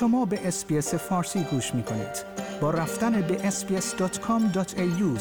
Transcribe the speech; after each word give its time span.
شما 0.00 0.24
به 0.24 0.48
SBS 0.48 0.94
فارسی 0.94 1.44
گوش 1.44 1.74
می 1.74 1.82
کنید. 1.82 2.24
با 2.60 2.70
رفتن 2.70 3.20
به 3.20 3.50
sbs.com.au 3.50 5.20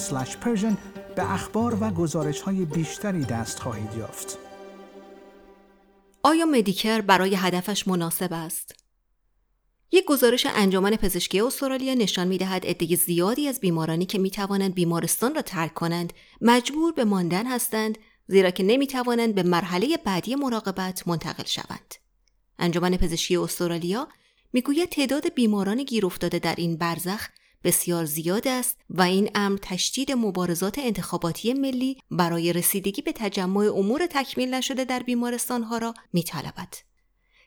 به 1.15 1.31
اخبار 1.33 1.77
و 1.83 1.89
گزارش 1.89 2.41
های 2.41 2.65
بیشتری 2.65 3.25
دست 3.25 3.59
خواهید 3.59 3.93
یافت. 3.97 4.37
آیا 6.23 6.45
مدیکر 6.45 7.01
برای 7.01 7.35
هدفش 7.35 7.87
مناسب 7.87 8.33
است؟ 8.33 8.75
یک 9.91 10.05
گزارش 10.05 10.47
انجمن 10.49 10.91
پزشکی 10.95 11.41
استرالیا 11.41 11.93
نشان 11.93 12.27
می‌دهد 12.27 12.65
عده 12.65 12.95
زیادی 12.95 13.47
از 13.47 13.59
بیمارانی 13.59 14.05
که 14.05 14.19
می 14.19 14.29
توانند 14.29 14.73
بیمارستان 14.73 15.35
را 15.35 15.41
ترک 15.41 15.73
کنند 15.73 16.13
مجبور 16.41 16.93
به 16.93 17.05
ماندن 17.05 17.45
هستند 17.45 17.97
زیرا 18.27 18.51
که 18.51 18.63
نمی 18.63 18.87
توانند 18.87 19.35
به 19.35 19.43
مرحله 19.43 19.97
بعدی 20.05 20.35
مراقبت 20.35 21.07
منتقل 21.07 21.45
شوند. 21.45 21.95
انجمن 22.59 22.97
پزشکی 22.97 23.37
استرالیا 23.37 24.07
می‌گوید 24.53 24.89
تعداد 24.89 25.33
بیماران 25.33 25.83
گیر 25.83 26.05
افتاده 26.05 26.39
در 26.39 26.55
این 26.57 26.77
برزخ 26.77 27.27
بسیار 27.63 28.05
زیاد 28.05 28.47
است 28.47 28.77
و 28.89 29.01
این 29.01 29.29
امر 29.35 29.57
تشدید 29.61 30.11
مبارزات 30.11 30.79
انتخاباتی 30.79 31.53
ملی 31.53 31.97
برای 32.11 32.53
رسیدگی 32.53 33.01
به 33.01 33.11
تجمع 33.11 33.71
امور 33.75 34.07
تکمیل 34.07 34.53
نشده 34.53 34.85
در 34.85 35.03
بیمارستانها 35.03 35.77
را 35.77 35.93
میطلبد. 36.13 36.73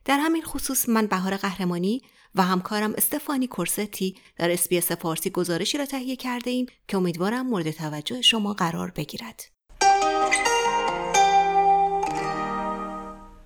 در 0.05 0.19
همین 0.19 0.43
خصوص 0.43 0.89
من 0.89 1.07
بهار 1.07 1.37
قهرمانی 1.37 2.03
و 2.35 2.43
همکارم 2.43 2.95
استفانی 2.97 3.47
کورستی 3.47 4.17
در 4.37 4.51
SBS 4.51 4.93
فارسی 4.93 5.31
گزارشی 5.31 5.79
را 5.79 5.87
تهیه 5.87 6.17
کرده 6.17 6.51
ایم 6.51 6.67
که 6.89 6.97
امیدوارم 6.97 7.47
مورد 7.47 7.71
توجه 7.71 8.23
شما 8.23 8.55
قرار 8.55 8.91
بگیرد. 8.91 9.60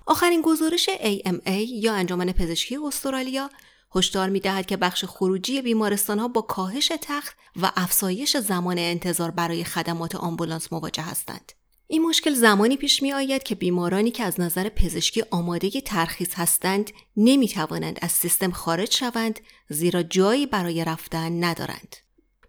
آخرین 0.05 0.41
گزارش 0.41 0.89
AMA 0.89 1.51
یا 1.69 1.93
انجمن 1.93 2.31
پزشکی 2.31 2.77
استرالیا 2.77 3.49
هشدار 3.95 4.29
می‌دهد 4.29 4.65
که 4.65 4.77
بخش 4.77 5.05
خروجی 5.05 5.61
بیمارستان 5.61 6.19
ها 6.19 6.27
با 6.27 6.41
کاهش 6.41 6.91
تخت 7.01 7.37
و 7.61 7.71
افزایش 7.75 8.37
زمان 8.37 8.79
انتظار 8.79 9.31
برای 9.31 9.63
خدمات 9.63 10.15
آمبولانس 10.15 10.73
مواجه 10.73 11.03
هستند. 11.03 11.51
این 11.87 12.01
مشکل 12.01 12.33
زمانی 12.33 12.77
پیش 12.77 13.03
می 13.03 13.13
آید 13.13 13.43
که 13.43 13.55
بیمارانی 13.55 14.11
که 14.11 14.23
از 14.23 14.39
نظر 14.39 14.69
پزشکی 14.69 15.23
آماده 15.31 15.81
ترخیص 15.81 16.33
هستند 16.33 16.91
نمی 17.17 17.47
توانند 17.47 17.99
از 18.01 18.11
سیستم 18.11 18.51
خارج 18.51 18.95
شوند 18.95 19.39
زیرا 19.69 20.03
جایی 20.03 20.45
برای 20.45 20.85
رفتن 20.85 21.43
ندارند. 21.43 21.95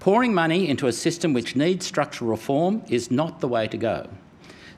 Pouring 0.00 0.34
money 0.34 0.68
into 0.68 0.86
a 0.86 0.92
system 0.92 1.32
which 1.32 1.56
needs 1.56 1.86
structural 1.86 2.30
reform 2.30 2.82
is 2.88 3.10
not 3.10 3.40
the 3.40 3.48
way 3.48 3.66
to 3.68 3.76
go. 3.76 4.08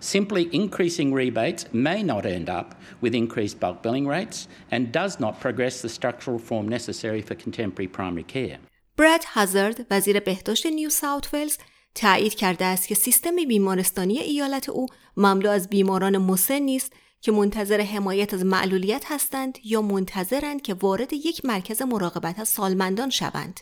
Simply 0.00 0.48
increasing 0.62 1.12
rebates 1.12 1.62
may 1.72 2.02
not 2.02 2.24
end 2.24 2.48
up 2.48 2.68
with 3.02 3.14
increased 3.14 3.60
bulk 3.60 3.82
billing 3.82 4.06
rates 4.06 4.48
and 4.70 4.92
does 4.92 5.20
not 5.20 5.40
progress 5.40 5.82
the 5.82 5.88
structural 5.88 6.38
reform 6.38 6.66
necessary 6.68 7.22
for 7.22 7.34
contemporary 7.34 7.88
primary 7.88 8.24
care. 8.24 8.58
براد 8.96 9.24
هازارد 9.26 9.86
وزیر 9.90 10.20
بهداشت 10.20 10.66
نیو 10.66 10.90
ساوت 10.90 11.34
ولز 11.34 11.56
تایید 11.94 12.34
کرده 12.34 12.64
است 12.64 12.88
که 12.88 12.94
سیستم 12.94 13.36
بیمارستانی 13.48 14.18
ایالت 14.18 14.68
او 14.68 14.86
مملو 15.16 15.50
از 15.50 15.68
بیماران 15.68 16.18
مسن 16.18 16.58
نیست 16.58 16.92
که 17.20 17.32
منتظر 17.32 17.80
حمایت 17.80 18.34
از 18.34 18.44
معلولیت 18.44 19.04
هستند 19.06 19.58
یا 19.64 19.82
منتظرند 19.82 20.62
که 20.62 20.74
وارد 20.74 21.12
یک 21.12 21.44
مرکز 21.44 21.82
مراقبت 21.82 22.40
از 22.40 22.48
سالمندان 22.48 23.10
شوند. 23.10 23.60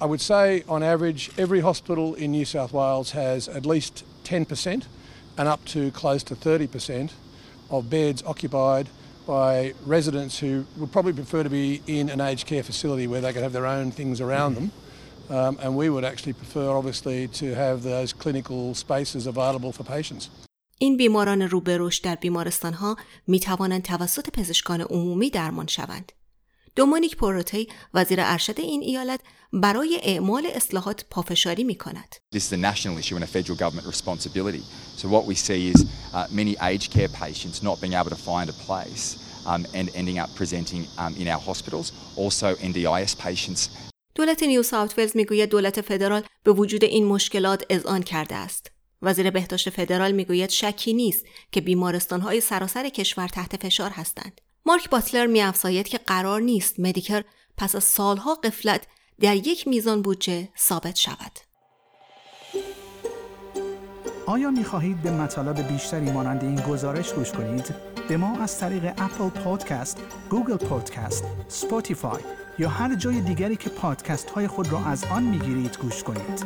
I 0.00 0.04
would 0.04 0.20
say 0.20 0.62
on 0.68 0.82
average 0.82 1.30
every 1.36 1.60
hospital 1.60 2.14
in 2.14 2.30
New 2.30 2.44
South 2.44 2.72
Wales 2.72 3.10
has 3.10 3.48
at 3.48 3.66
least 3.66 4.04
10% 4.24 4.82
and 5.36 5.48
up 5.48 5.64
to 5.66 5.90
close 5.92 6.22
to 6.24 6.34
30% 6.34 7.12
of 7.70 7.88
beds 7.90 8.22
occupied 8.24 8.88
by 9.26 9.74
residents 9.84 10.38
who 10.38 10.64
would 10.78 10.90
probably 10.90 11.12
prefer 11.12 11.42
to 11.42 11.50
be 11.50 11.82
in 11.86 12.08
an 12.08 12.20
aged 12.20 12.46
care 12.46 12.62
facility 12.62 13.06
where 13.06 13.20
they 13.20 13.32
could 13.32 13.42
have 13.42 13.52
their 13.52 13.66
own 13.66 13.90
things 13.90 14.20
around 14.20 14.54
them. 14.54 14.72
Um, 15.30 15.58
and 15.60 15.76
we 15.76 15.90
would 15.90 16.04
actually 16.04 16.32
prefer, 16.32 16.70
obviously, 16.70 17.28
to 17.28 17.54
have 17.54 17.82
those 17.82 18.14
clinical 18.14 18.74
spaces 18.74 19.26
available 19.26 19.72
for 19.72 19.84
patients. 19.84 20.30
این 20.80 20.96
بیماران 20.96 21.42
رو 21.42 21.60
به 21.60 21.78
رشد 21.80 22.04
در 22.04 22.14
بیمارستان 22.14 22.74
ها 22.74 22.96
می 23.26 23.40
توانند 23.40 23.82
توسط 23.82 24.30
پزشکان 24.30 24.80
عمومی 24.80 25.30
درمان 25.30 25.66
شوند. 25.66 26.12
دومونیک 26.75 27.15
پوروتی 27.15 27.67
وزیر 27.93 28.19
ارشد 28.21 28.59
این 28.59 28.81
ایالت 28.81 29.19
برای 29.53 29.99
اعمال 30.03 30.47
اصلاحات 30.55 31.05
پافشاری 31.09 31.63
می 31.63 31.75
کند. 31.75 32.15
This 32.35 32.39
is 32.39 32.53
a 32.53 32.57
national 32.57 32.97
issue 32.97 33.15
and 33.15 33.23
a 33.23 33.27
federal 33.27 33.57
government 33.57 33.87
responsibility. 33.87 34.63
So 34.97 35.07
what 35.07 35.25
we 35.25 35.35
see 35.35 35.71
is 35.73 35.85
uh, 36.13 36.27
many 36.31 36.55
aged 36.71 36.89
care 36.95 37.09
patients 37.25 37.61
not 37.63 37.75
being 37.81 37.93
able 37.93 38.11
to 38.17 38.21
find 38.31 38.47
a 38.49 38.57
place 38.67 39.05
um, 39.51 39.61
and 39.79 39.85
ending 39.99 40.17
up 40.23 40.29
presenting 40.39 40.81
um, 41.01 41.13
in 41.21 41.27
our 41.33 41.41
hospitals. 41.49 41.87
Also 42.17 42.47
NDIS 42.55 43.11
patients. 43.27 43.69
دولت 44.15 44.43
نیو 44.43 44.63
ساوت 44.63 44.99
ولز 44.99 45.17
می‌گوید 45.17 45.49
دولت 45.49 45.81
فدرال 45.81 46.23
به 46.43 46.51
وجود 46.51 46.83
این 46.83 47.05
مشکلات 47.05 47.63
اذعان 47.69 48.03
کرده 48.03 48.35
است. 48.35 48.71
وزیر 49.01 49.29
بهداشت 49.29 49.69
فدرال 49.69 50.11
می‌گوید 50.11 50.49
شکی 50.49 50.93
نیست 50.93 51.25
که 51.51 51.61
بیمارستانهای 51.61 52.41
سراسر 52.41 52.89
کشور 52.89 53.27
تحت 53.27 53.63
فشار 53.63 53.89
هستند. 53.89 54.41
مارک 54.65 54.89
باتلر 54.89 55.25
میافزاید 55.25 55.87
که 55.87 55.97
قرار 55.97 56.41
نیست 56.41 56.79
مدیکر 56.79 57.23
پس 57.57 57.75
از 57.75 57.83
سالها 57.83 58.35
غفلت 58.35 58.87
در 59.19 59.35
یک 59.35 59.67
میزان 59.67 60.01
بودجه 60.01 60.49
ثابت 60.57 60.95
شود. 60.95 61.39
آیا 64.25 64.51
می 64.51 64.63
خواهید 64.63 65.01
به 65.01 65.11
مطالب 65.11 65.67
بیشتری 65.67 66.11
مانند 66.11 66.43
این 66.43 66.55
گزارش 66.55 67.13
گوش 67.13 67.31
کنید؟ 67.31 67.75
به 68.07 68.17
ما 68.17 68.37
از 68.37 68.59
طریق 68.59 68.85
Apple 68.97 69.29
Podcast، 69.29 69.99
Google 70.29 70.57
Podcast، 70.57 71.23
Spotify 71.47 72.21
یا 72.59 72.69
هر 72.69 72.95
جای 72.95 73.21
دیگری 73.21 73.55
که 73.55 73.69
پادکست 73.69 74.29
های 74.29 74.47
خود 74.47 74.71
را 74.71 74.85
از 74.85 75.03
آن 75.03 75.23
می 75.23 75.39
گیرید 75.39 75.77
گوش 75.77 76.03
کنید. 76.03 76.45